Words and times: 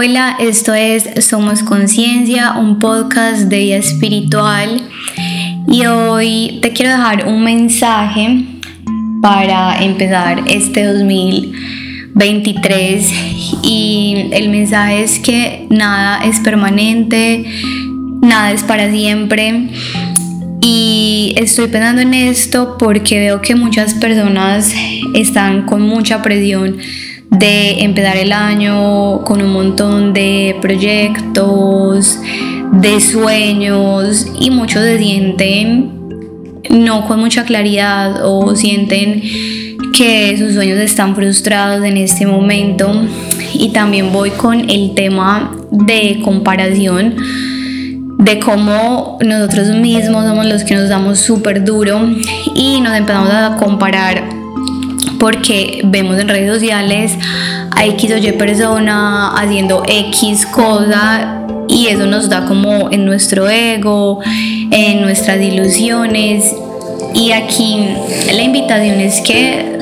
Hola, 0.00 0.36
esto 0.38 0.74
es 0.74 1.26
Somos 1.26 1.64
Conciencia, 1.64 2.52
un 2.52 2.78
podcast 2.78 3.48
de 3.48 3.58
vida 3.58 3.78
espiritual. 3.78 4.80
Y 5.66 5.86
hoy 5.86 6.60
te 6.62 6.72
quiero 6.72 6.92
dejar 6.92 7.26
un 7.26 7.42
mensaje 7.42 8.44
para 9.20 9.82
empezar 9.82 10.44
este 10.46 10.84
2023 10.84 13.12
y 13.64 14.28
el 14.30 14.50
mensaje 14.50 15.02
es 15.02 15.18
que 15.18 15.66
nada 15.68 16.24
es 16.24 16.38
permanente, 16.38 17.44
nada 18.22 18.52
es 18.52 18.62
para 18.62 18.92
siempre. 18.92 19.68
Y 20.60 21.34
estoy 21.36 21.66
pensando 21.66 22.02
en 22.02 22.14
esto 22.14 22.76
porque 22.78 23.18
veo 23.18 23.40
que 23.40 23.56
muchas 23.56 23.94
personas 23.94 24.72
están 25.14 25.66
con 25.66 25.82
mucha 25.82 26.22
presión 26.22 26.76
de 27.30 27.82
empezar 27.82 28.16
el 28.16 28.32
año 28.32 29.22
con 29.24 29.42
un 29.42 29.52
montón 29.52 30.12
de 30.12 30.56
proyectos, 30.60 32.18
de 32.72 33.00
sueños 33.00 34.26
y 34.38 34.50
muchos 34.50 34.82
se 34.82 34.98
sienten 34.98 35.98
no 36.70 37.06
con 37.06 37.20
mucha 37.20 37.44
claridad 37.44 38.24
o 38.24 38.54
sienten 38.54 39.22
que 39.94 40.36
sus 40.38 40.54
sueños 40.54 40.78
están 40.78 41.14
frustrados 41.14 41.84
en 41.84 41.96
este 41.96 42.26
momento. 42.26 42.92
Y 43.54 43.70
también 43.70 44.12
voy 44.12 44.30
con 44.30 44.68
el 44.68 44.94
tema 44.94 45.56
de 45.70 46.20
comparación 46.22 47.16
de 48.18 48.38
cómo 48.40 49.18
nosotros 49.24 49.68
mismos 49.76 50.24
somos 50.26 50.46
los 50.46 50.64
que 50.64 50.74
nos 50.74 50.88
damos 50.88 51.20
súper 51.20 51.64
duro 51.64 52.08
y 52.54 52.80
nos 52.80 52.94
empezamos 52.96 53.32
a 53.32 53.56
comparar 53.56 54.37
porque 55.18 55.80
vemos 55.84 56.18
en 56.18 56.28
redes 56.28 56.52
sociales 56.52 57.12
a 57.70 57.86
X 57.86 58.12
o 58.12 58.16
Y 58.18 58.32
persona 58.32 59.34
haciendo 59.36 59.82
X 59.86 60.46
cosa 60.46 61.38
y 61.68 61.88
eso 61.88 62.06
nos 62.06 62.28
da 62.28 62.46
como 62.46 62.90
en 62.90 63.04
nuestro 63.04 63.48
ego, 63.48 64.20
en 64.70 65.02
nuestras 65.02 65.40
ilusiones. 65.40 66.54
Y 67.14 67.32
aquí 67.32 67.88
la 68.32 68.42
invitación 68.42 69.00
es 69.00 69.20
que 69.20 69.77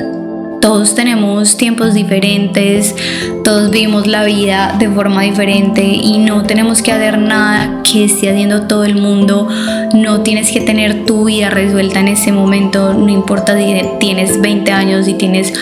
todos 0.61 0.95
tenemos 0.95 1.57
tiempos 1.57 1.93
diferentes, 1.93 2.95
todos 3.43 3.69
vivimos 3.69 4.07
la 4.07 4.23
vida 4.23 4.75
de 4.77 4.89
forma 4.89 5.21
diferente 5.23 5.83
y 5.83 6.17
no 6.17 6.43
tenemos 6.43 6.81
que 6.81 6.91
hacer 6.91 7.17
nada 7.17 7.81
que 7.83 8.05
esté 8.05 8.29
haciendo 8.29 8.67
todo 8.67 8.83
el 8.83 8.95
mundo. 8.95 9.47
No 9.93 10.21
tienes 10.21 10.51
que 10.51 10.61
tener 10.61 11.05
tu 11.05 11.25
vida 11.25 11.49
resuelta 11.49 11.99
en 11.99 12.09
ese 12.09 12.31
momento, 12.31 12.93
no 12.93 13.09
importa 13.09 13.57
si 13.57 13.81
tienes 13.99 14.41
20 14.41 14.71
años, 14.71 15.07
y 15.07 15.13
tienes 15.13 15.53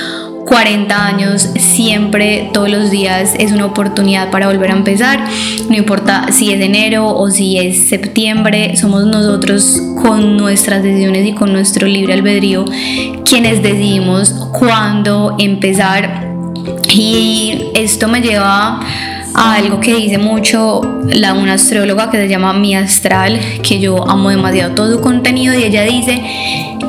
40 0.46 1.06
años, 1.06 1.50
siempre, 1.58 2.52
todos 2.54 2.70
los 2.70 2.92
días 2.92 3.34
es 3.40 3.52
una 3.52 3.66
oportunidad 3.66 4.30
para 4.30 4.48
volver 4.48 4.72
a 4.72 4.76
empezar. 4.76 5.26
No 5.70 5.76
importa 5.76 6.32
si 6.32 6.52
es 6.52 6.62
enero 6.62 7.08
o 7.08 7.32
si 7.32 7.58
es 7.58 7.90
septiembre, 7.90 8.76
somos 8.76 9.06
nosotros 9.06 9.82
con 10.02 10.38
nuestras 10.38 10.84
decisiones 10.84 11.28
y 11.28 11.34
con 11.34 11.52
nuestro 11.52 11.88
libre 11.88 12.14
albedrío 12.14 12.66
quienes 13.26 13.64
decidimos 13.64 14.32
cuándo 14.52 15.36
empezar. 15.40 16.36
Y 16.94 17.72
esto 17.74 18.08
me 18.08 18.22
lleva 18.22 18.80
algo 19.36 19.80
que 19.80 19.94
dice 19.96 20.18
mucho 20.18 20.82
la, 21.06 21.34
una 21.34 21.54
astróloga 21.54 22.10
que 22.10 22.18
se 22.18 22.28
llama 22.28 22.54
Mi 22.54 22.76
Astral, 22.76 23.40
que 23.62 23.80
yo 23.80 24.10
amo 24.10 24.30
demasiado 24.30 24.74
todo 24.74 24.94
su 24.94 25.02
contenido 25.02 25.54
y 25.54 25.64
ella 25.64 25.84
dice 25.84 26.22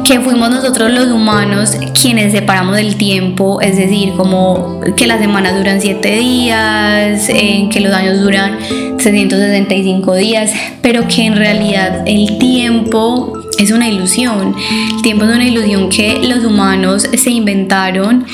que 0.05 0.21
fuimos 0.21 0.51
nosotros 0.51 0.93
los 0.93 1.09
humanos 1.09 1.77
quienes 2.01 2.33
separamos 2.33 2.79
el 2.79 2.97
tiempo, 2.97 3.61
es 3.61 3.77
decir, 3.77 4.13
como 4.17 4.81
que 4.97 5.07
las 5.07 5.21
semanas 5.21 5.57
duran 5.57 5.81
7 5.81 6.17
días, 6.17 7.29
eh, 7.29 7.69
que 7.71 7.81
los 7.81 7.93
años 7.93 8.21
duran 8.21 8.59
665 8.99 10.15
días, 10.15 10.53
pero 10.81 11.09
que 11.09 11.27
en 11.27 11.37
realidad 11.37 12.05
el 12.07 12.39
tiempo 12.39 13.33
es 13.59 13.71
una 13.71 13.89
ilusión. 13.89 14.55
El 14.97 15.03
tiempo 15.03 15.25
es 15.25 15.35
una 15.35 15.45
ilusión 15.45 15.89
que 15.89 16.21
los 16.23 16.45
humanos 16.45 17.09
se 17.13 17.31
inventaron 17.31 18.27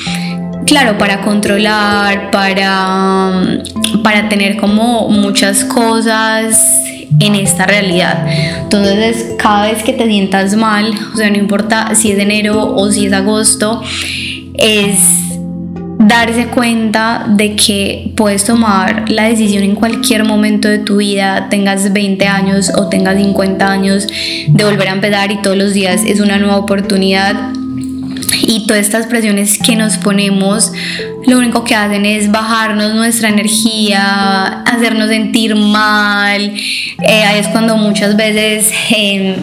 claro, 0.65 0.97
para 0.97 1.21
controlar, 1.21 2.31
para, 2.31 3.61
para 4.03 4.29
tener 4.29 4.57
como 4.57 5.09
muchas 5.09 5.63
cosas 5.65 6.59
en 7.19 7.35
esta 7.35 7.65
realidad. 7.65 8.25
Entonces, 8.63 9.35
cada 9.37 9.71
vez 9.71 9.83
que 9.83 9.93
te 9.93 10.05
sientas 10.05 10.55
mal, 10.55 10.93
o 11.13 11.17
sea, 11.17 11.29
no 11.29 11.37
importa 11.37 11.95
si 11.95 12.11
es 12.11 12.19
enero 12.19 12.75
o 12.75 12.91
si 12.91 13.05
es 13.05 13.13
agosto, 13.13 13.81
es 14.55 14.99
darse 15.99 16.47
cuenta 16.47 17.25
de 17.29 17.55
que 17.55 18.11
puedes 18.15 18.43
tomar 18.43 19.09
la 19.09 19.23
decisión 19.23 19.63
en 19.63 19.75
cualquier 19.75 20.25
momento 20.25 20.67
de 20.67 20.79
tu 20.79 20.97
vida, 20.97 21.47
tengas 21.49 21.93
20 21.93 22.27
años 22.27 22.71
o 22.75 22.87
tengas 22.87 23.17
50 23.17 23.71
años, 23.71 24.07
de 24.47 24.63
volver 24.65 24.89
a 24.89 24.93
empezar 24.93 25.31
y 25.31 25.41
todos 25.41 25.55
los 25.55 25.73
días 25.73 26.01
es 26.05 26.19
una 26.19 26.37
nueva 26.37 26.57
oportunidad 26.57 27.53
y 28.41 28.65
todas 28.67 28.85
estas 28.85 29.07
presiones 29.07 29.57
que 29.57 29.75
nos 29.75 29.97
ponemos 29.97 30.71
lo 31.25 31.37
único 31.37 31.63
que 31.63 31.75
hacen 31.75 32.05
es 32.05 32.31
bajarnos 32.31 32.93
nuestra 32.93 33.29
energía, 33.29 34.63
hacernos 34.63 35.09
sentir 35.09 35.55
mal. 35.55 36.41
Eh, 36.41 37.23
ahí 37.23 37.39
es 37.39 37.47
cuando 37.47 37.77
muchas 37.77 38.15
veces 38.15 38.71
em, 38.95 39.35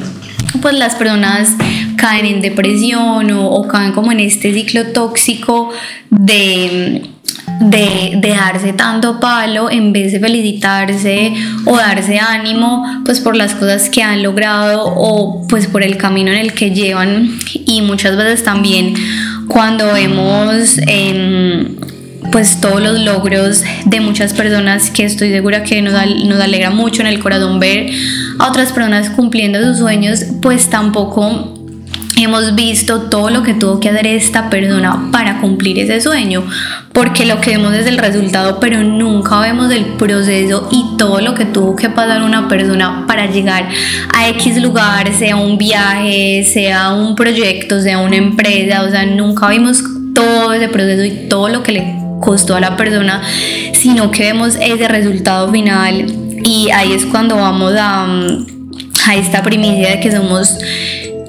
pues 0.61 0.75
las 0.75 0.95
personas 0.95 1.55
caen 1.97 2.27
en 2.27 2.41
depresión 2.41 3.31
o, 3.31 3.51
o 3.51 3.69
caen 3.69 3.93
como 3.93 4.13
en 4.13 4.21
este 4.21 4.53
ciclo 4.53 4.89
tóxico 4.89 5.71
de 6.11 7.03
de, 7.61 8.15
dejarse 8.17 8.73
tanto 8.73 9.21
palo 9.21 9.71
en 9.71 9.93
vez 9.93 10.13
de 10.13 10.19
felicitarse 10.19 11.35
o 11.67 11.77
darse 11.77 12.19
ánimo 12.19 12.85
pues 13.05 13.21
por 13.21 13.37
las 13.37 13.55
cosas 13.55 13.91
que 13.91 14.03
han 14.03 14.23
logrado 14.23 14.85
o 14.87 15.47
pues 15.47 15.67
por 15.67 15.83
el 15.83 15.97
camino 15.97 16.33
en 16.33 16.39
el 16.39 16.55
que 16.55 16.71
llevan. 16.71 17.39
Y 17.67 17.83
muchas 17.83 18.17
veces 18.17 18.43
también 18.43 18.95
cuando 19.47 19.93
vemos 19.93 20.79
em, 20.87 21.77
pues 22.33 22.61
todos 22.61 22.81
los 22.81 22.99
logros 23.01 23.63
de 23.85 24.01
muchas 24.01 24.33
personas 24.33 24.91
que 24.91 25.05
estoy 25.05 25.31
segura 25.31 25.63
que 25.63 25.83
nos, 25.83 25.93
nos 26.25 26.41
alegra 26.41 26.71
mucho 26.71 27.03
en 27.03 27.09
el 27.09 27.19
corazón 27.19 27.61
ver 27.61 27.91
a 28.39 28.49
otras 28.49 28.73
personas 28.73 29.11
cumpliendo 29.11 29.63
sus 29.63 29.79
sueños 29.79 30.25
pues 30.41 30.71
tampoco 30.71 31.60
hemos 32.25 32.55
visto 32.55 33.03
todo 33.03 33.31
lo 33.31 33.43
que 33.43 33.55
tuvo 33.55 33.81
que 33.81 33.89
hacer 33.89 34.07
esta 34.07 34.51
persona 34.51 35.11
para 35.13 35.41
cumplir 35.41 35.79
ese 35.79 36.01
sueño, 36.01 36.45
porque 36.93 37.25
lo 37.25 37.41
que 37.41 37.51
vemos 37.51 37.75
es 37.75 37.87
el 37.87 37.99
resultado, 37.99 38.61
pero 38.61 38.83
nunca 38.83 39.41
vemos 39.41 39.71
el 39.71 39.85
proceso 39.97 40.69
y 40.71 40.97
todo 40.97 41.21
lo 41.21 41.35
que 41.35 41.45
tuvo 41.45 41.77
que 41.77 41.89
pasar 41.89 42.23
una 42.23 42.49
persona 42.49 43.05
para 43.07 43.27
llegar 43.27 43.69
a 44.15 44.29
X 44.31 44.61
lugar, 44.63 45.13
sea 45.15 45.37
un 45.37 45.59
viaje, 45.59 46.45
sea 46.45 46.93
un 46.93 47.15
proyecto, 47.15 47.81
sea 47.81 47.99
una 47.99 48.17
empresa, 48.17 48.83
o 48.83 48.91
sea, 48.91 49.07
nunca 49.07 49.49
vimos 49.49 49.83
todo 50.15 50.53
ese 50.53 50.69
proceso 50.69 51.05
y 51.05 51.29
todo 51.29 51.49
lo 51.49 51.63
que 51.63 51.73
le 51.73 51.95
costó 52.21 52.57
a 52.57 52.61
la 52.61 52.77
persona, 52.77 53.23
sino 53.73 54.11
que 54.11 54.25
vemos 54.25 54.57
ese 54.61 54.89
resultado 54.89 55.51
final. 55.51 56.07
Y 56.45 56.71
ahí 56.71 56.93
es 56.93 57.07
cuando 57.07 57.37
vamos 57.37 57.75
a, 57.79 58.05
a 59.07 59.17
esta 59.17 59.43
primicia 59.43 59.91
de 59.91 60.01
que 60.01 60.13
somos 60.13 60.59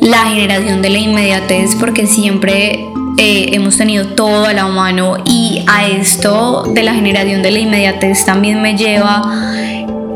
la 0.01 0.25
generación 0.25 0.81
de 0.81 0.89
la 0.89 0.97
inmediatez 0.97 1.75
porque 1.75 2.07
siempre 2.07 2.89
eh, 3.17 3.49
hemos 3.53 3.77
tenido 3.77 4.07
todo 4.07 4.45
a 4.45 4.53
la 4.53 4.65
mano 4.65 5.17
y 5.25 5.63
a 5.67 5.87
esto 5.87 6.63
de 6.73 6.81
la 6.81 6.95
generación 6.95 7.43
de 7.43 7.51
la 7.51 7.59
inmediatez 7.59 8.25
también 8.25 8.63
me 8.63 8.75
lleva 8.75 9.21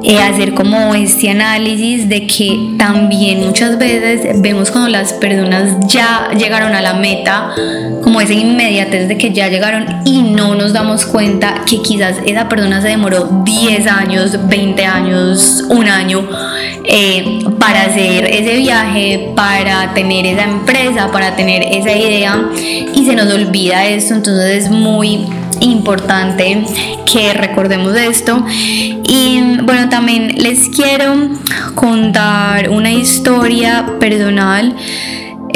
eh, 0.07 0.19
hacer 0.19 0.53
como 0.53 0.93
este 0.93 1.31
análisis 1.31 2.07
de 2.07 2.27
que 2.27 2.75
también 2.77 3.39
muchas 3.39 3.79
veces 3.79 4.39
vemos 4.39 4.69
cuando 4.69 4.89
las 4.89 5.13
personas 5.13 5.87
ya 5.87 6.29
llegaron 6.37 6.75
a 6.75 6.81
la 6.83 6.93
meta, 6.93 7.55
como 8.03 8.21
esa 8.21 8.33
inmediatez 8.33 9.07
de 9.07 9.17
que 9.17 9.33
ya 9.33 9.47
llegaron 9.47 10.03
y 10.05 10.21
no 10.21 10.53
nos 10.53 10.73
damos 10.73 11.05
cuenta 11.07 11.63
que 11.67 11.81
quizás 11.81 12.17
esa 12.23 12.47
persona 12.47 12.83
se 12.83 12.89
demoró 12.89 13.41
10 13.43 13.87
años, 13.87 14.37
20 14.47 14.85
años, 14.85 15.63
un 15.69 15.87
año 15.87 16.29
eh, 16.83 17.39
para 17.59 17.85
hacer 17.85 18.25
ese 18.25 18.57
viaje, 18.57 19.31
para 19.35 19.91
tener 19.95 20.27
esa 20.27 20.43
empresa, 20.43 21.11
para 21.11 21.35
tener 21.35 21.63
esa 21.63 21.91
idea 21.91 22.47
y 22.93 23.05
se 23.05 23.15
nos 23.15 23.33
olvida 23.33 23.87
esto, 23.87 24.13
entonces 24.13 24.65
es 24.65 24.69
muy 24.69 25.25
importante 25.61 26.65
que 27.11 27.33
recordemos 27.33 27.95
esto. 27.95 28.43
Y 28.47 29.57
bueno, 29.63 29.89
también 29.89 30.35
les 30.37 30.69
quiero 30.69 31.29
contar 31.75 32.69
una 32.69 32.91
historia 32.91 33.85
personal. 33.99 34.75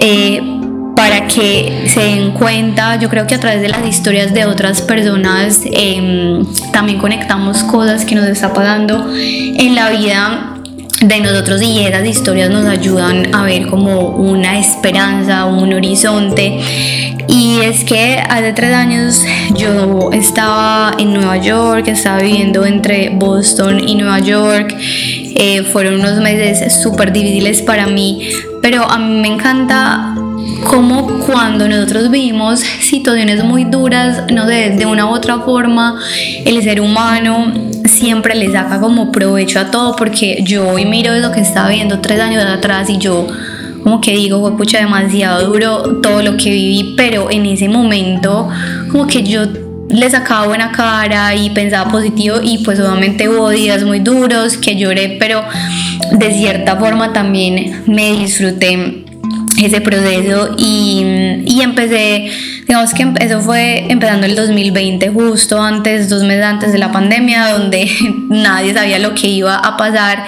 Eh, 0.02 0.56
para 0.96 1.28
que 1.28 1.86
se 1.88 2.02
den 2.02 2.32
cuenta, 2.32 2.98
yo 3.00 3.08
creo 3.08 3.26
que 3.26 3.34
a 3.34 3.40
través 3.40 3.62
de 3.62 3.70
las 3.70 3.88
historias 3.88 4.34
de 4.34 4.46
otras 4.46 4.82
personas 4.82 5.62
em, 5.64 6.46
también 6.74 7.00
conectamos 7.00 7.64
cosas 7.64 8.04
que 8.04 8.16
nos 8.16 8.26
está 8.26 8.54
pasando 8.54 9.10
en 9.16 9.76
la 9.76 9.92
vida 9.92 10.49
de 11.02 11.20
nosotros 11.22 11.62
y 11.62 11.80
esas 11.86 12.06
historias 12.06 12.50
nos 12.50 12.66
ayudan 12.66 13.34
a 13.34 13.44
ver 13.44 13.68
como 13.68 14.10
una 14.10 14.60
esperanza, 14.60 15.46
un 15.46 15.74
horizonte. 15.74 16.60
Y 17.28 17.60
es 17.62 17.84
que 17.84 18.18
hace 18.28 18.54
tres 18.54 18.74
años 18.74 19.24
yo 19.56 20.10
estaba 20.12 20.94
en 20.98 21.14
Nueva 21.14 21.38
York, 21.38 21.88
estaba 21.88 22.20
viviendo 22.20 22.66
entre 22.66 23.10
Boston 23.12 23.88
y 23.88 23.96
Nueva 23.96 24.20
York. 24.20 24.76
Eh, 24.78 25.64
fueron 25.64 25.96
unos 25.96 26.18
meses 26.18 26.82
súper 26.82 27.14
difíciles 27.14 27.62
para 27.62 27.88
mí, 27.88 28.30
pero 28.62 28.84
a 28.84 28.98
mí 28.98 29.22
me 29.22 29.28
encanta 29.28 30.16
como 30.64 31.20
cuando 31.20 31.68
nosotros 31.68 32.10
vivimos 32.10 32.60
situaciones 32.60 33.44
muy 33.44 33.66
duras, 33.66 34.24
no 34.32 34.48
sé, 34.48 34.72
de 34.72 34.86
una 34.86 35.06
u 35.06 35.10
otra 35.10 35.40
forma, 35.40 36.00
el 36.46 36.62
ser 36.64 36.82
humano 36.82 37.52
siempre 37.86 38.36
le 38.36 38.52
saca 38.52 38.80
como 38.80 39.12
provecho 39.12 39.60
a 39.60 39.72
todo, 39.72 39.96
porque 39.96 40.44
yo 40.44 40.68
hoy 40.70 40.86
miro 40.86 41.14
lo 41.16 41.32
que 41.32 41.42
estaba 41.42 41.70
viendo 41.70 42.00
tres 42.00 42.20
años 42.20 42.44
atrás 42.44 42.90
y 42.90 42.98
yo 42.98 43.28
como 43.84 44.02
que 44.02 44.12
digo, 44.12 44.56
fue 44.58 44.66
demasiado 44.66 45.48
duro 45.48 46.02
todo 46.02 46.22
lo 46.22 46.36
que 46.38 46.50
viví, 46.50 46.96
pero 46.98 47.32
en 47.32 47.46
ese 47.46 47.70
momento 47.70 48.50
como 48.92 49.08
que 49.08 49.24
yo 49.24 49.44
le 49.90 50.10
sacaba 50.10 50.48
buena 50.48 50.72
cara 50.72 51.34
y 51.34 51.50
pensaba 51.50 51.90
positivo 51.90 52.38
y 52.44 52.60
pues 52.60 52.80
obviamente 52.80 53.28
hubo 53.28 53.50
días 53.50 53.84
muy 53.84 54.00
duros 54.00 54.58
que 54.58 54.76
lloré, 54.76 55.18
pero 55.20 55.44
de 56.12 56.32
cierta 56.34 56.76
forma 56.76 57.14
también 57.14 57.84
me 57.88 58.12
disfruté 58.14 59.06
ese 59.66 59.82
proceso 59.82 60.56
y, 60.58 61.04
y, 61.46 61.62
empecé, 61.62 62.30
digamos 62.68 62.94
que 62.94 63.12
eso 63.20 63.42
fue 63.42 63.86
empezando 63.90 64.26
el 64.26 64.36
2020, 64.36 65.10
justo 65.10 65.62
antes, 65.62 66.10
dos 66.10 66.24
meses 66.24 66.46
antes 66.46 66.72
de 66.72 66.78
la 66.78 66.92
pandemia, 66.92 67.50
donde 67.50 67.90
nadie 68.30 68.74
sabía 68.74 69.00
lo 69.00 69.14
que 69.16 69.28
iba 69.28 69.56
a 69.56 69.78
pasar. 69.78 70.26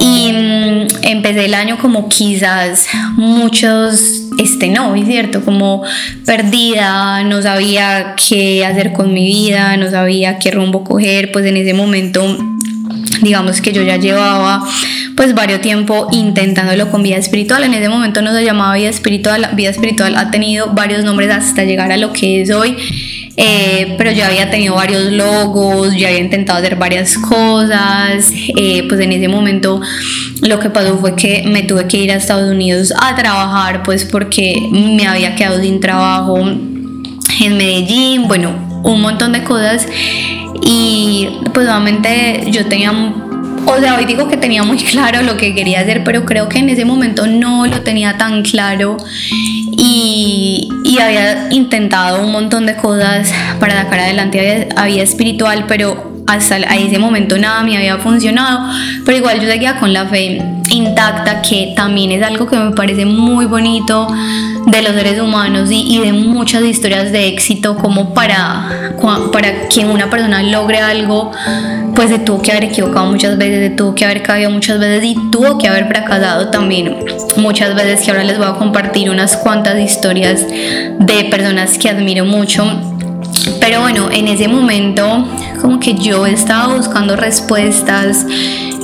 Y 0.00 0.32
mm, 0.32 0.86
empecé 1.02 1.44
el 1.44 1.54
año 1.54 1.78
como 1.78 2.08
quizás 2.08 2.86
muchos, 3.16 4.22
este 4.38 4.68
no, 4.68 4.94
es 4.94 5.06
cierto, 5.06 5.44
como 5.44 5.82
perdida, 6.24 7.22
no 7.24 7.42
sabía 7.42 8.14
qué 8.16 8.64
hacer 8.64 8.92
con 8.92 9.12
mi 9.12 9.24
vida, 9.24 9.76
no 9.76 9.90
sabía 9.90 10.38
qué 10.38 10.50
rumbo 10.50 10.84
coger, 10.84 11.32
pues 11.32 11.46
en 11.46 11.56
ese 11.56 11.74
momento 11.74 12.51
digamos 13.22 13.60
que 13.60 13.72
yo 13.72 13.82
ya 13.82 13.96
llevaba 13.96 14.62
pues 15.16 15.34
varios 15.34 15.60
tiempo 15.60 16.08
intentándolo 16.10 16.90
con 16.90 17.02
vida 17.02 17.16
espiritual. 17.16 17.64
En 17.64 17.74
ese 17.74 17.88
momento 17.88 18.22
no 18.22 18.34
se 18.34 18.44
llamaba 18.44 18.74
vida 18.74 18.88
espiritual, 18.88 19.50
vida 19.54 19.70
espiritual 19.70 20.16
ha 20.16 20.30
tenido 20.30 20.72
varios 20.72 21.04
nombres 21.04 21.30
hasta 21.30 21.64
llegar 21.64 21.92
a 21.92 21.96
lo 21.96 22.12
que 22.12 22.42
es 22.42 22.50
hoy. 22.50 22.76
Eh, 23.36 23.94
pero 23.96 24.12
yo 24.12 24.26
había 24.26 24.50
tenido 24.50 24.74
varios 24.74 25.10
logos, 25.10 25.96
ya 25.96 26.08
había 26.08 26.20
intentado 26.20 26.58
hacer 26.58 26.76
varias 26.76 27.16
cosas, 27.16 28.30
eh, 28.58 28.84
pues 28.88 29.00
en 29.00 29.12
ese 29.12 29.26
momento 29.28 29.80
lo 30.42 30.60
que 30.60 30.68
pasó 30.68 30.98
fue 30.98 31.16
que 31.16 31.42
me 31.46 31.62
tuve 31.62 31.86
que 31.86 31.96
ir 31.96 32.12
a 32.12 32.16
Estados 32.16 32.50
Unidos 32.50 32.92
a 33.00 33.14
trabajar, 33.14 33.82
pues 33.84 34.04
porque 34.04 34.68
me 34.70 35.06
había 35.06 35.34
quedado 35.34 35.62
sin 35.62 35.80
trabajo 35.80 36.38
en 36.40 37.56
Medellín, 37.56 38.28
bueno, 38.28 38.82
un 38.84 39.00
montón 39.00 39.32
de 39.32 39.42
cosas 39.44 39.86
y 40.64 41.28
pues 41.52 41.66
nuevamente 41.66 42.44
yo 42.50 42.66
tenía 42.66 42.92
o 43.64 43.78
sea, 43.78 43.96
hoy 43.96 44.04
digo 44.04 44.28
que 44.28 44.36
tenía 44.36 44.62
muy 44.64 44.76
claro 44.92 45.22
lo 45.22 45.36
que 45.36 45.54
quería 45.54 45.80
hacer, 45.80 46.02
pero 46.04 46.24
creo 46.24 46.48
que 46.48 46.58
en 46.58 46.68
ese 46.68 46.84
momento 46.84 47.26
no 47.26 47.66
lo 47.66 47.80
tenía 47.82 48.16
tan 48.16 48.42
claro 48.42 48.96
y, 49.76 50.68
y 50.84 50.98
había 50.98 51.48
intentado 51.52 52.24
un 52.24 52.32
montón 52.32 52.66
de 52.66 52.76
cosas 52.76 53.32
para 53.60 53.82
sacar 53.82 54.00
adelante 54.00 54.68
a 54.76 54.86
vida 54.86 55.02
espiritual, 55.02 55.64
pero 55.66 56.12
hasta 56.26 56.56
ese 56.56 56.98
momento 56.98 57.36
nada 57.38 57.62
me 57.62 57.76
había 57.76 57.98
funcionado, 57.98 58.72
pero 59.04 59.18
igual 59.18 59.40
yo 59.40 59.48
seguía 59.48 59.76
con 59.76 59.92
la 59.92 60.06
fe 60.06 60.40
intacta, 60.70 61.42
que 61.42 61.72
también 61.76 62.12
es 62.12 62.22
algo 62.22 62.46
que 62.46 62.56
me 62.56 62.70
parece 62.72 63.04
muy 63.04 63.46
bonito 63.46 64.08
de 64.72 64.82
los 64.82 64.94
seres 64.94 65.20
humanos 65.20 65.68
y, 65.70 65.98
de 65.98 66.12
muchas 66.12 66.62
historias 66.62 67.12
de 67.12 67.28
éxito, 67.28 67.76
como 67.76 68.14
para, 68.14 68.94
para 69.32 69.68
que 69.68 69.84
una 69.84 70.08
persona 70.08 70.42
logre 70.42 70.78
algo, 70.78 71.30
pues 71.94 72.08
se 72.08 72.18
tuvo 72.18 72.40
que 72.40 72.52
haber 72.52 72.64
equivocado 72.64 73.06
muchas 73.06 73.36
veces, 73.36 73.70
se 73.70 73.76
tuvo 73.76 73.94
que 73.94 74.04
haber 74.04 74.22
caído 74.22 74.50
muchas 74.50 74.80
veces 74.80 75.04
y 75.04 75.30
tuvo 75.30 75.58
que 75.58 75.68
haber 75.68 75.86
fracasado 75.88 76.48
también 76.48 77.04
muchas 77.36 77.74
veces, 77.74 78.00
que 78.00 78.10
ahora 78.10 78.24
les 78.24 78.38
voy 78.38 78.46
a 78.46 78.54
compartir 78.54 79.10
unas 79.10 79.36
cuantas 79.36 79.78
historias 79.78 80.46
de 80.48 81.24
personas 81.30 81.76
que 81.76 81.90
admiro 81.90 82.24
mucho. 82.24 82.64
Pero 83.60 83.80
bueno, 83.80 84.10
en 84.10 84.28
ese 84.28 84.48
momento 84.48 85.26
como 85.60 85.78
que 85.80 85.94
yo 85.94 86.26
estaba 86.26 86.74
buscando 86.74 87.14
respuestas, 87.16 88.26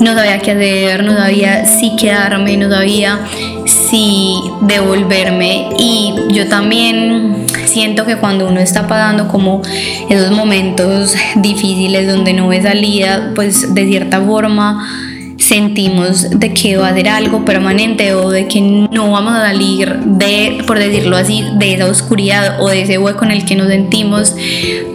no 0.00 0.14
sabía 0.14 0.38
qué 0.38 0.52
hacer, 0.52 1.04
no 1.04 1.16
sabía 1.16 1.64
si 1.66 1.96
quedarme, 1.96 2.56
no 2.56 2.70
sabía 2.70 3.18
si 3.68 4.40
devolverme 4.62 5.68
y 5.78 6.14
yo 6.30 6.48
también 6.48 7.46
siento 7.66 8.06
que 8.06 8.16
cuando 8.16 8.48
uno 8.48 8.60
está 8.60 8.86
pasando 8.86 9.28
como 9.28 9.62
esos 10.08 10.30
momentos 10.30 11.14
difíciles 11.36 12.06
donde 12.06 12.32
no 12.32 12.48
ve 12.48 12.62
salida, 12.62 13.32
pues 13.34 13.74
de 13.74 13.86
cierta 13.86 14.20
forma 14.20 14.88
sentimos 15.36 16.28
de 16.30 16.52
que 16.52 16.76
va 16.76 16.88
a 16.88 16.94
ser 16.94 17.08
algo 17.08 17.44
permanente 17.44 18.12
o 18.12 18.30
de 18.30 18.48
que 18.48 18.60
no 18.60 19.10
vamos 19.10 19.34
a 19.34 19.42
salir 19.42 19.96
de, 20.00 20.62
por 20.66 20.78
decirlo 20.78 21.16
así, 21.16 21.44
de 21.56 21.74
esa 21.74 21.86
oscuridad 21.86 22.60
o 22.60 22.68
de 22.68 22.82
ese 22.82 22.98
hueco 22.98 23.24
en 23.24 23.30
el 23.30 23.44
que 23.44 23.54
nos 23.54 23.68
sentimos. 23.68 24.34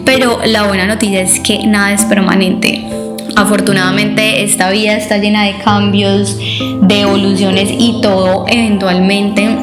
Pero 0.05 0.39
la 0.45 0.63
buena 0.63 0.85
noticia 0.85 1.21
es 1.21 1.39
que 1.39 1.65
nada 1.65 1.93
es 1.93 2.03
permanente. 2.05 2.92
Afortunadamente 3.35 4.43
esta 4.43 4.69
vida 4.69 4.95
está 4.95 5.17
llena 5.17 5.43
de 5.43 5.57
cambios, 5.63 6.37
de 6.81 7.01
evoluciones 7.01 7.69
y 7.71 7.99
todo 8.01 8.45
eventualmente 8.47 9.57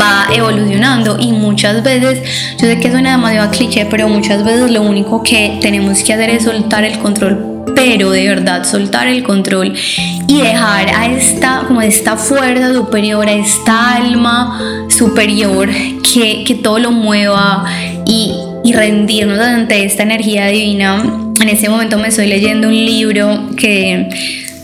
va 0.00 0.26
evolucionando 0.34 1.16
y 1.18 1.32
muchas 1.32 1.82
veces, 1.82 2.20
yo 2.60 2.66
sé 2.66 2.78
que 2.78 2.90
suena 2.90 3.12
demasiado 3.12 3.50
cliché, 3.50 3.86
pero 3.86 4.08
muchas 4.08 4.44
veces 4.44 4.70
lo 4.70 4.82
único 4.82 5.22
que 5.22 5.58
tenemos 5.60 6.02
que 6.02 6.12
hacer 6.12 6.30
es 6.30 6.44
soltar 6.44 6.84
el 6.84 6.98
control 6.98 7.56
pero 7.74 8.10
de 8.10 8.26
verdad 8.26 8.64
soltar 8.64 9.06
el 9.06 9.22
control 9.22 9.74
y 10.26 10.40
dejar 10.40 10.88
a 10.88 11.06
esta, 11.06 11.64
como 11.68 11.82
esta 11.82 12.16
fuerza 12.16 12.72
superior, 12.72 13.28
a 13.28 13.32
esta 13.32 13.96
alma 13.96 14.86
superior 14.88 15.68
que, 16.02 16.42
que 16.44 16.54
todo 16.54 16.78
lo 16.78 16.90
mueva 16.90 17.64
y, 18.06 18.32
y 18.64 18.72
rendirnos 18.72 19.38
ante 19.38 19.84
esta 19.84 20.04
energía 20.04 20.46
divina. 20.46 21.25
En 21.40 21.50
este 21.50 21.68
momento 21.68 21.98
me 21.98 22.08
estoy 22.08 22.28
leyendo 22.28 22.68
un 22.68 22.74
libro 22.74 23.50
que 23.58 24.08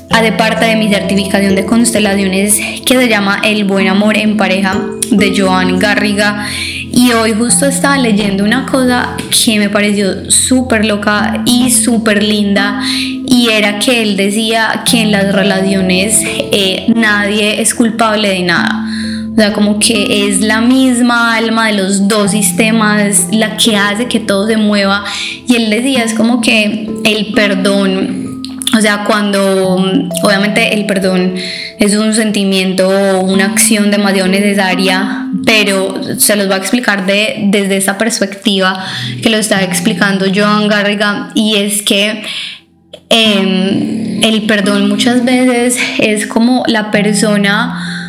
hace 0.08 0.32
parte 0.32 0.64
de 0.64 0.76
mi 0.76 0.88
certificación 0.88 1.54
de 1.54 1.66
constelaciones 1.66 2.58
que 2.86 2.96
se 2.96 3.08
llama 3.08 3.42
El 3.44 3.64
buen 3.64 3.88
amor 3.88 4.16
en 4.16 4.38
pareja 4.38 4.80
de 5.10 5.34
Joan 5.38 5.78
Garriga 5.78 6.46
y 6.90 7.12
hoy 7.12 7.34
justo 7.34 7.66
estaba 7.66 7.98
leyendo 7.98 8.42
una 8.44 8.64
cosa 8.64 9.16
que 9.44 9.58
me 9.58 9.68
pareció 9.68 10.30
súper 10.30 10.86
loca 10.86 11.42
y 11.44 11.70
súper 11.70 12.22
linda 12.22 12.80
y 12.88 13.50
era 13.50 13.78
que 13.78 14.00
él 14.00 14.16
decía 14.16 14.82
que 14.90 15.02
en 15.02 15.12
las 15.12 15.30
relaciones 15.30 16.22
eh, 16.24 16.86
nadie 16.94 17.60
es 17.60 17.74
culpable 17.74 18.30
de 18.30 18.42
nada. 18.42 18.81
O 19.32 19.34
sea, 19.34 19.52
como 19.52 19.78
que 19.78 20.28
es 20.28 20.40
la 20.40 20.60
misma 20.60 21.34
alma 21.34 21.68
de 21.68 21.74
los 21.74 22.06
dos 22.06 22.32
sistemas 22.32 23.28
la 23.32 23.56
que 23.56 23.76
hace 23.76 24.06
que 24.06 24.20
todo 24.20 24.46
se 24.46 24.58
mueva. 24.58 25.04
Y 25.48 25.56
él 25.56 25.70
decía, 25.70 26.04
es 26.04 26.12
como 26.12 26.40
que 26.40 26.88
el 27.04 27.32
perdón 27.32 28.22
o 28.74 28.80
sea, 28.80 29.04
cuando 29.04 29.76
obviamente 30.22 30.72
el 30.72 30.86
perdón 30.86 31.34
es 31.78 31.94
un 31.94 32.14
sentimiento 32.14 32.88
o 32.88 33.20
una 33.20 33.44
acción 33.44 33.90
demasiado 33.90 34.28
necesaria, 34.28 35.26
pero 35.44 36.00
se 36.18 36.36
los 36.36 36.50
va 36.50 36.54
a 36.54 36.58
explicar 36.58 37.04
de, 37.04 37.48
desde 37.48 37.76
esa 37.76 37.98
perspectiva 37.98 38.82
que 39.22 39.28
lo 39.28 39.36
está 39.36 39.62
explicando 39.62 40.24
Joan 40.34 40.68
Garriga, 40.68 41.30
y 41.34 41.56
es 41.56 41.82
que 41.82 42.22
em, 43.10 44.24
el 44.24 44.46
perdón 44.46 44.88
muchas 44.88 45.22
veces 45.22 45.76
es 45.98 46.26
como 46.26 46.64
la 46.66 46.90
persona 46.90 48.01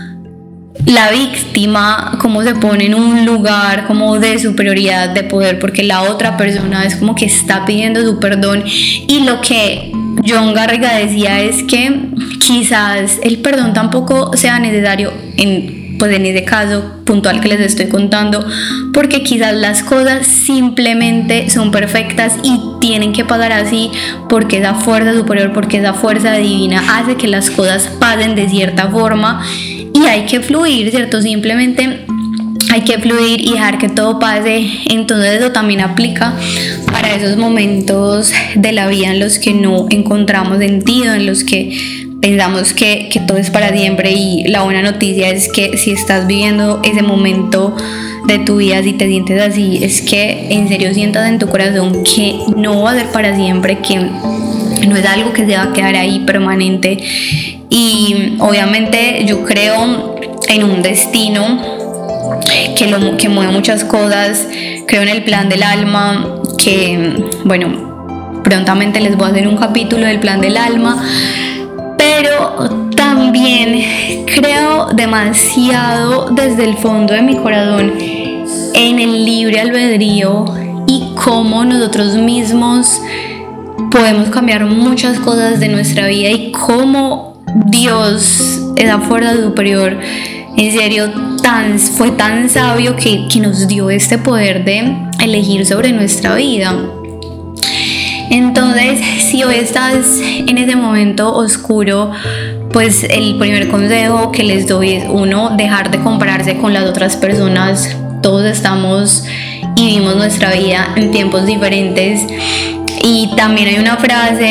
la 0.86 1.12
víctima 1.12 2.18
como 2.20 2.44
se 2.44 2.56
pone 2.56 2.86
en 2.86 2.96
un 2.96 3.26
lugar 3.26 3.86
como 3.88 4.20
de 4.20 4.40
superioridad 4.40 5.10
de 5.10 5.24
poder 5.24 5.60
porque 5.60 5.84
la 5.84 6.04
otra 6.04 6.36
persona 6.36 6.84
es 6.84 6.96
como 6.96 7.16
que 7.16 7.26
está 7.26 7.66
pidiendo 7.66 8.04
su 8.04 8.20
perdón. 8.20 8.64
Y 8.66 9.22
lo 9.22 9.42
que 9.42 9.92
John 10.26 10.54
Garriga 10.54 10.96
decía 10.96 11.42
es 11.42 11.64
que 11.64 12.10
quizás 12.40 13.20
el 13.24 13.40
perdón 13.40 13.74
tampoco 13.74 14.36
sea 14.36 14.60
necesario 14.60 15.12
en 15.38 15.84
pues 16.04 16.16
en 16.16 16.26
ese 16.26 16.44
caso 16.44 16.84
puntual 17.06 17.40
que 17.40 17.48
les 17.48 17.62
estoy 17.62 17.88
contando, 17.88 18.46
porque 18.94 19.24
quizás 19.24 19.54
las 19.54 19.84
cosas 19.84 20.28
simplemente 20.28 21.50
son 21.50 21.72
perfectas 21.72 22.34
y 22.44 22.60
tienen 22.82 23.14
que 23.14 23.24
pasar 23.24 23.54
así 23.54 23.90
porque 24.28 24.58
esa 24.58 24.74
fuerza 24.74 25.14
superior, 25.14 25.54
porque 25.54 25.78
esa 25.78 25.94
fuerza 25.94 26.34
divina 26.34 26.84
hace 26.98 27.16
que 27.16 27.28
las 27.28 27.50
cosas 27.52 27.88
pasen 28.00 28.36
de 28.36 28.50
cierta 28.50 28.90
forma 28.90 29.46
y 29.94 30.06
hay 30.06 30.26
que 30.26 30.40
fluir, 30.40 30.92
¿cierto? 30.92 31.22
Simplemente 31.22 32.06
hay 32.72 32.82
que 32.82 32.98
fluir 32.98 33.42
y 33.42 33.52
dejar 33.54 33.78
que 33.78 33.90
todo 33.90 34.20
pase. 34.20 34.68
Entonces 34.90 35.40
eso 35.40 35.52
también 35.52 35.82
aplica 35.82 36.34
para 36.92 37.14
esos 37.14 37.38
momentos 37.38 38.32
de 38.56 38.72
la 38.72 38.88
vida 38.88 39.12
en 39.12 39.20
los 39.20 39.40
que 39.40 39.54
no 39.54 39.88
encontramos 39.90 40.58
sentido, 40.58 41.14
en 41.14 41.26
los 41.26 41.44
que 41.44 41.78
pensamos 42.22 42.74
que, 42.74 43.10
que 43.12 43.20
todo 43.20 43.38
es 43.38 43.50
para 43.50 43.72
siempre 43.74 44.14
y 44.14 44.48
la 44.48 44.64
buena 44.64 44.82
noticia 44.82 45.30
es 45.30 45.50
que 45.50 45.78
si 45.78 45.92
estás 45.92 46.26
viviendo 46.26 46.82
ese 46.84 47.02
momento 47.02 47.76
de 48.28 48.40
tu 48.40 48.58
vida, 48.58 48.82
si 48.82 48.94
te 48.94 49.08
sientes 49.08 49.42
así, 49.42 49.80
es 49.84 50.02
que 50.02 50.48
en 50.50 50.70
serio 50.70 50.94
sientas 50.94 51.28
en 51.28 51.38
tu 51.38 51.48
corazón 51.48 52.04
que 52.04 52.38
no 52.56 52.82
va 52.82 52.92
a 52.92 52.96
ser 52.96 53.08
para 53.12 53.36
siempre, 53.36 53.80
que 53.80 54.10
no 54.88 54.96
es 54.96 55.06
algo 55.06 55.34
que 55.34 55.46
se 55.46 55.56
va 55.56 55.64
a 55.64 55.74
quedar 55.74 55.96
ahí 55.96 56.20
permanente. 56.20 56.98
Y 57.70 58.36
obviamente 58.40 59.24
yo 59.26 59.44
creo 59.44 60.16
en 60.48 60.64
un 60.64 60.82
destino 60.82 61.62
que, 62.76 62.88
lo, 62.88 63.18
que 63.18 63.30
mueve 63.30 63.52
muchas 63.52 63.84
cosas, 63.84 64.48
creo 64.88 65.02
en 65.02 65.10
el 65.10 65.24
plan 65.24 65.50
del 65.50 65.64
alma, 65.64 66.42
que 66.58 67.26
bueno, 67.44 68.42
prontamente 68.44 69.00
les 69.00 69.18
voy 69.18 69.28
a 69.28 69.32
hacer 69.32 69.48
un 69.48 69.58
capítulo 69.58 70.06
del 70.06 70.20
plan 70.20 70.42
del 70.42 70.58
alma, 70.58 71.04
pero 71.98 72.90
también 72.96 74.26
creo 74.26 74.88
demasiado 74.94 76.30
desde 76.32 76.66
el 76.66 76.78
fondo 76.78 77.14
de 77.14 77.22
mi 77.22 77.38
corazón 77.38 77.94
en 78.76 79.00
el 79.00 79.26
libre 79.26 79.60
albedrío 79.60 80.46
y 80.88 81.14
cómo 81.16 81.64
nosotros 81.64 82.16
mismos 82.16 83.02
podemos 83.92 84.30
cambiar 84.30 84.66
muchas 84.66 85.20
cosas 85.20 85.60
de 85.60 85.68
nuestra 85.70 86.08
vida 86.08 86.30
y 86.30 86.52
cómo 86.52 87.44
Dios, 87.68 88.60
esa 88.76 89.00
fuerza 89.00 89.36
superior, 89.42 89.98
en 90.56 90.72
serio 90.72 91.12
tan, 91.42 91.80
fue 91.80 92.12
tan 92.12 92.50
sabio 92.50 92.96
que, 92.96 93.28
nos 93.40 93.68
dio 93.68 93.90
este 93.90 94.18
poder 94.18 94.64
de 94.64 94.96
elegir 95.20 95.66
sobre 95.66 95.92
nuestra 95.92 96.36
vida. 96.36 96.76
Entonces, 98.30 99.00
si 99.30 99.44
hoy 99.44 99.56
estás 99.56 100.20
en 100.20 100.58
ese 100.58 100.76
momento 100.76 101.36
oscuro, 101.36 102.12
pues 102.72 103.04
el 103.04 103.38
primer 103.38 103.70
consejo 103.70 104.32
que 104.32 104.44
les 104.44 104.68
doy 104.68 104.94
es 104.94 105.06
uno, 105.08 105.52
dejar 105.56 105.92
de 105.92 106.00
compararse 106.00 106.58
con 106.58 106.74
las 106.74 106.86
otras 106.86 107.18
personas. 107.18 107.96
Todos 108.22 108.46
estamos 108.46 109.26
y 109.76 109.86
vivimos 109.86 110.16
nuestra 110.16 110.54
vida 110.54 110.94
en 110.96 111.12
tiempos 111.12 111.46
diferentes. 111.46 112.26
Y 113.06 113.30
también 113.36 113.68
hay 113.68 113.80
una 113.80 113.98
frase 113.98 114.46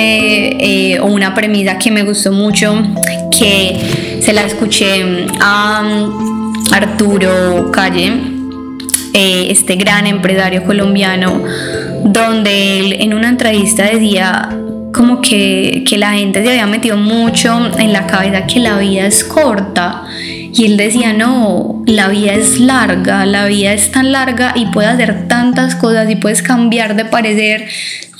eh, 0.61 1.00
o 1.00 1.06
una 1.06 1.35
premisa 1.35 1.78
que 1.78 1.90
me 1.90 2.02
gustó 2.02 2.32
mucho, 2.32 2.82
que 3.37 4.21
se 4.21 4.35
la 4.35 4.42
escuché 4.42 5.26
a 5.40 5.82
Arturo 6.71 7.71
Calle, 7.73 8.12
eh, 9.14 9.47
este 9.49 9.76
gran 9.76 10.06
empresario 10.06 10.64
colombiano, 10.64 11.42
donde 12.04 12.80
él 12.80 12.97
en 13.00 13.14
una 13.14 13.30
entrevista 13.30 13.85
decía 13.85 14.50
como 14.92 15.23
que, 15.23 15.82
que, 15.88 15.97
la 15.97 16.12
gente 16.12 16.42
se 16.42 16.50
había 16.50 16.66
metido 16.66 16.99
mucho 16.99 17.71
en 17.78 17.94
la 17.94 18.06
cabeza 18.06 18.47
que 18.47 18.61
la 18.61 18.76
vida 18.76 19.06
es 19.06 19.25
corta. 19.25 20.02
Y 20.54 20.66
él 20.66 20.76
decía, 20.76 21.12
no, 21.12 21.82
la 21.87 22.09
vida 22.09 22.35
es 22.35 22.61
larga, 22.61 23.25
la 23.25 23.47
vida 23.47 23.73
es 23.73 23.90
tan 23.90 24.12
larga 24.12 24.52
y 24.54 24.66
puedes 24.66 24.90
hacer 24.90 25.26
tantas 25.26 25.75
cosas 25.75 26.11
y 26.11 26.16
puedes 26.16 26.42
cambiar 26.42 26.94
de 26.94 27.06
parecer. 27.06 27.68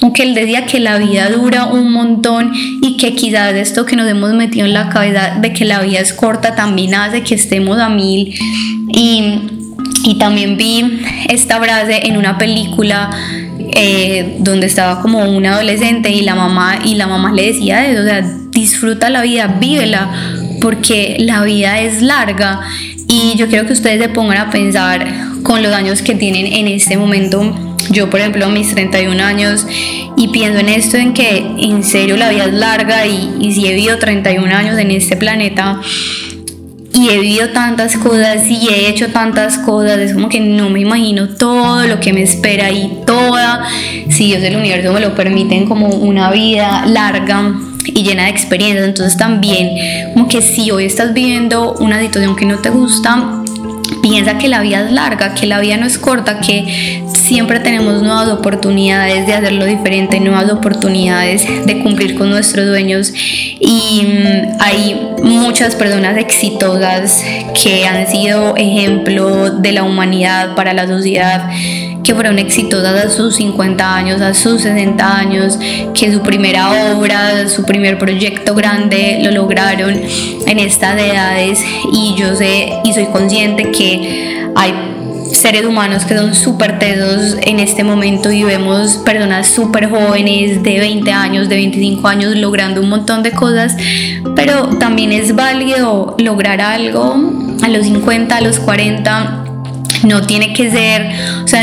Aunque 0.01 0.23
él 0.23 0.35
decía 0.35 0.65
que 0.67 0.81
la 0.81 0.99
vida 0.99 1.29
dura 1.29 1.67
un 1.67 1.93
montón 1.93 2.53
y 2.55 2.97
que 2.97 3.15
quizás 3.15 3.55
esto 3.55 3.85
que 3.85 3.97
nos 3.97 4.09
hemos 4.09 4.33
metido 4.33 4.67
en 4.67 4.73
la 4.73 4.89
cabeza 4.89 5.39
de 5.41 5.53
que 5.53 5.65
la 5.65 5.83
vida 5.83 6.01
es 6.01 6.12
corta 6.12 6.55
también 6.55 6.95
hace 6.95 7.23
que 7.23 7.35
estemos 7.35 7.79
a 7.79 7.89
mil. 7.89 8.35
Y, 8.89 9.41
y 10.05 10.19
también 10.19 10.57
vi 10.57 11.03
esta 11.29 11.61
frase 11.61 12.07
en 12.07 12.17
una 12.17 12.39
película 12.39 13.11
eh, 13.75 14.37
donde 14.41 14.67
estaba 14.67 15.01
como 15.01 15.25
un 15.25 15.47
adolescente 15.47 16.11
y 16.11 16.23
la 16.23 16.35
mamá 16.35 16.79
y 16.85 16.95
la 16.97 17.07
mamá 17.07 17.33
le 17.33 17.53
decía 17.53 17.87
eso, 17.87 18.03
o 18.03 18.05
sea, 18.05 18.23
disfruta 18.51 19.09
la 19.09 19.23
vida, 19.23 19.47
vívela, 19.59 20.11
porque 20.62 21.16
la 21.19 21.42
vida 21.42 21.81
es 21.81 22.00
larga 22.00 22.61
y 23.09 23.35
yo 23.37 23.49
quiero 23.49 23.66
que 23.66 23.73
ustedes 23.73 24.00
se 24.00 24.09
pongan 24.09 24.38
a 24.38 24.50
pensar 24.50 25.07
con 25.42 25.62
los 25.62 25.73
años 25.73 26.00
que 26.00 26.14
tienen 26.14 26.47
en 26.47 26.69
este 26.69 26.97
momento. 26.97 27.54
Yo, 27.90 28.09
por 28.09 28.21
ejemplo, 28.21 28.49
mis 28.49 28.71
31 28.71 29.23
años 29.23 29.66
y 30.16 30.28
pienso 30.28 30.61
en 30.61 30.69
esto, 30.69 30.97
en 30.97 31.12
que 31.12 31.38
en 31.59 31.83
serio 31.83 32.16
la 32.16 32.31
vida 32.31 32.45
es 32.45 32.54
larga 32.54 33.07
y, 33.07 33.35
y 33.40 33.52
si 33.52 33.66
he 33.66 33.75
vivido 33.75 33.99
31 33.99 34.54
años 34.54 34.78
en 34.78 34.92
este 34.92 35.16
planeta, 35.16 35.81
y 36.95 37.09
he 37.09 37.19
vivido 37.19 37.49
tantas 37.49 37.97
cosas 37.97 38.47
y 38.49 38.69
he 38.69 38.88
hecho 38.88 39.09
tantas 39.09 39.59
cosas, 39.59 39.99
es 39.99 40.12
como 40.12 40.28
que 40.28 40.40
no 40.40 40.69
me 40.71 40.81
imagino 40.81 41.28
todo 41.31 41.87
lo 41.87 41.99
que 42.00 42.12
me 42.12 42.23
espera 42.23 42.71
y 42.71 42.99
toda, 43.07 43.64
si 44.11 44.26
Dios 44.26 44.42
del 44.42 44.57
universo 44.57 44.92
me 44.92 45.00
lo 45.00 45.14
permiten, 45.14 45.66
como 45.66 45.88
una 45.88 46.31
vida 46.31 46.85
larga 46.87 47.54
y 47.87 48.03
llena 48.03 48.25
de 48.25 48.31
experiencias. 48.31 48.87
Entonces 48.87 49.17
también, 49.17 50.12
como 50.15 50.29
que 50.29 50.43
si 50.43 50.71
hoy 50.71 50.85
estás 50.85 51.12
viviendo 51.12 51.75
una 51.75 52.01
situación 52.01 52.37
que 52.37 52.47
no 52.47 52.59
te 52.59 52.71
gusta, 52.71 53.43
piensa 54.03 54.39
que 54.39 54.49
la 54.49 54.61
vida 54.61 54.85
es 54.85 54.93
larga, 54.93 55.35
que 55.35 55.47
la 55.47 55.61
vida 55.61 55.77
no 55.77 55.87
es 55.87 55.99
corta, 55.99 56.41
que 56.41 57.03
siempre 57.15 57.61
tenemos 57.61 58.03
nuevas 58.03 58.29
oportunidades 58.29 59.27
de 59.27 59.35
hacerlo 59.35 59.65
diferente, 59.65 60.21
nuevas 60.21 60.51
oportunidades 60.51 61.47
de 61.67 61.83
cumplir 61.83 62.17
con 62.17 62.31
nuestros 62.31 62.67
sueños 62.69 63.12
y 63.15 64.03
mm, 64.05 64.61
hay 64.61 65.01
muchas 65.23 65.77
personas 65.77 66.19
exitosas 66.19 67.25
que 67.62 67.87
han 67.87 68.07
sido 68.09 68.57
ejemplo 68.57 69.51
de 69.51 69.73
la 69.73 69.85
humanidad 69.85 70.55
para 70.57 70.73
la 70.73 70.87
sociedad 70.87 71.49
que 72.05 72.15
fueron 72.15 72.39
exitosas 72.39 73.07
a 73.07 73.11
sus 73.11 73.37
50 73.37 73.95
años, 73.95 74.21
a 74.21 74.35
sus 74.35 74.63
60 74.63 75.17
años, 75.17 75.59
que 75.95 76.13
su 76.13 76.21
primera 76.21 76.95
obra, 76.95 77.49
su 77.49 77.65
primer 77.65 77.99
proyecto 77.99 78.55
grande 78.55 79.21
lo 79.23 79.31
lograron 79.31 80.01
en 80.47 80.59
estas 80.59 81.01
edades 81.01 81.65
y 81.93 82.15
yo 82.17 82.35
sé 82.35 82.73
y 82.85 82.93
soy 82.93 83.07
consciente 83.07 83.71
que 83.71 84.51
hay 84.55 84.73
seres 85.33 85.65
humanos 85.65 86.05
que 86.05 86.17
son 86.17 86.35
súper 86.35 86.79
tesos 86.79 87.37
en 87.41 87.59
este 87.59 87.85
momento 87.85 88.31
y 88.31 88.45
vemos 88.45 88.99
personas 88.99 89.49
súper 89.49 89.89
jóvenes 89.91 90.63
de 90.63 90.79
20 90.79 91.11
años, 91.13 91.49
de 91.49 91.57
25 91.57 92.07
años 92.07 92.37
logrando 92.37 92.81
un 92.81 92.89
montón 92.89 93.23
de 93.23 93.33
cosas, 93.33 93.77
pero 94.37 94.69
también 94.79 95.13
es 95.13 95.35
válido 95.35 96.17
lograr 96.19 96.61
algo 96.61 97.17
a 97.63 97.69
los 97.69 97.87
50, 97.87 98.37
a 98.37 98.41
los 98.41 98.59
40 98.61 99.43
no 100.05 100.23
tiene 100.23 100.53
que 100.53 100.71
ser, 100.71 101.11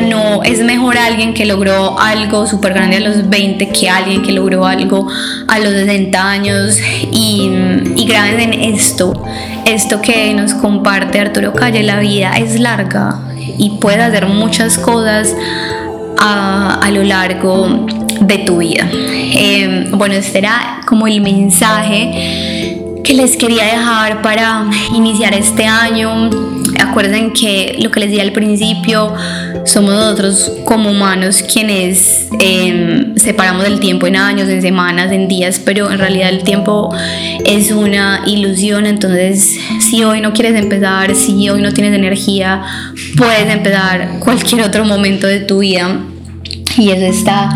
no 0.02 0.44
es 0.44 0.60
mejor 0.62 0.98
alguien 0.98 1.34
que 1.34 1.46
logró 1.46 2.00
algo 2.00 2.48
súper 2.48 2.74
grande 2.74 2.98
a 2.98 3.00
los 3.00 3.30
20 3.30 3.70
que 3.70 3.90
alguien 3.90 4.22
que 4.22 4.32
logró 4.32 4.66
algo 4.66 5.08
a 5.48 5.60
los 5.60 5.70
60 5.70 6.30
años. 6.30 6.78
Y, 7.12 7.50
y 7.96 8.06
graben 8.06 8.54
en 8.54 8.54
esto, 8.76 9.14
esto 9.66 10.02
que 10.02 10.34
nos 10.34 10.54
comparte 10.54 11.20
Arturo 11.20 11.54
Calle, 11.54 11.84
la 11.84 12.00
vida 12.00 12.34
es 12.38 12.60
larga 12.60 13.20
y 13.58 13.78
puedes 13.82 14.00
hacer 14.00 14.26
muchas 14.28 14.78
cosas 14.78 15.36
a, 16.18 16.80
a 16.82 16.92
lo 16.92 17.04
largo 17.04 17.86
de 18.22 18.38
tu 18.40 18.58
vida. 18.58 18.88
Em, 18.92 19.92
bueno, 19.92 20.16
este 20.16 20.40
era 20.40 20.82
como 20.86 21.08
el 21.08 21.22
mensaje 21.22 23.02
que 23.04 23.14
les 23.14 23.38
quería 23.38 23.64
dejar 23.66 24.22
para 24.22 24.66
iniciar 24.94 25.34
este 25.34 25.66
año 25.66 26.30
Acuerden 26.80 27.34
que 27.34 27.78
lo 27.82 27.92
que 27.92 28.00
les 28.00 28.12
di 28.12 28.20
al 28.20 28.32
principio, 28.32 29.14
somos 29.66 29.94
nosotros 29.94 30.52
como 30.66 30.92
humanos 30.92 31.44
quienes 31.44 32.28
em, 32.40 33.16
separamos 33.18 33.66
el 33.66 33.80
tiempo 33.80 34.08
en 34.08 34.16
años, 34.16 34.48
en 34.50 34.62
semanas, 34.62 35.12
en 35.12 35.28
días, 35.28 35.62
pero 35.64 35.92
en 35.92 36.00
realidad 36.00 36.30
el 36.30 36.44
tiempo 36.44 36.96
es 37.46 37.72
una 37.72 38.24
ilusión, 38.26 38.86
entonces 38.86 39.60
si 39.80 40.04
hoy 40.04 40.22
no 40.22 40.34
quieres 40.34 40.56
empezar, 40.56 41.16
si 41.16 41.50
hoy 41.50 41.62
no 41.62 41.74
tienes 41.74 41.94
energía, 41.94 42.64
puedes 43.18 43.54
empezar 43.54 44.20
cualquier 44.20 44.62
otro 44.62 44.86
momento 44.86 45.28
de 45.28 45.42
tu 45.42 45.60
vida. 45.60 46.00
Y 46.78 46.92
eso 46.92 47.06
está 47.06 47.50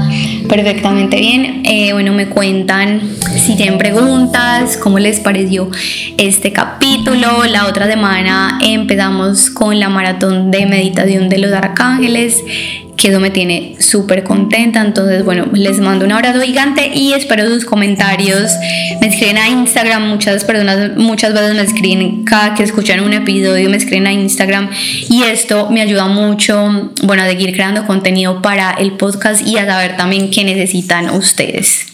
perfectamente 0.48 1.18
bien. 1.18 1.64
Eh, 1.66 1.94
bueno, 1.94 2.14
me 2.14 2.28
cuentan 2.28 3.02
si 3.36 3.56
tienen 3.56 3.78
preguntas, 3.78 4.78
cómo 4.78 5.00
les 5.00 5.20
pareció 5.20 5.70
este 6.18 6.52
capítulo. 6.52 7.46
La 7.46 7.68
otra 7.68 7.88
semana 7.88 8.60
empezamos 8.64 9.50
con 9.50 9.80
la 9.80 9.90
maratón 9.90 10.52
de 10.52 10.66
meditación 10.66 11.30
de 11.30 11.38
los 11.40 11.54
arcángeles 11.54 12.44
que 13.04 13.10
eso 13.10 13.20
me 13.20 13.32
tiene 13.32 13.76
súper 13.80 14.24
contenta. 14.24 14.80
Entonces, 14.80 15.26
bueno, 15.26 15.48
les 15.52 15.78
mando 15.82 16.06
un 16.06 16.14
abrazo 16.14 16.40
gigante 16.40 16.90
y 16.96 17.12
espero 17.12 17.46
sus 17.50 17.66
comentarios. 17.66 18.54
Me 19.02 19.08
escriben 19.08 19.38
a 19.38 19.50
Instagram, 19.50 20.08
muchas 20.08 20.46
personas 20.46 20.96
muchas 20.96 21.34
veces 21.34 21.54
me 21.54 21.64
escriben 21.64 22.24
cada 22.24 22.54
que 22.54 22.64
escuchan 22.64 23.02
un 23.02 23.12
episodio, 23.12 23.70
me 23.70 23.76
escriben 23.76 24.08
a 24.08 24.14
Instagram 24.14 24.70
y 25.10 25.24
esto 25.24 25.70
me 25.70 25.82
ayuda 25.82 26.08
mucho, 26.08 26.94
bueno, 27.04 27.24
a 27.24 27.28
seguir 27.28 27.52
creando 27.52 27.86
contenido 27.86 28.42
para 28.42 28.72
el 28.72 28.94
podcast 28.94 29.46
y 29.46 29.58
a 29.58 29.66
saber 29.66 29.98
también 29.98 30.32
qué 30.32 30.46
necesitan 30.46 31.10
ustedes. 31.10 31.93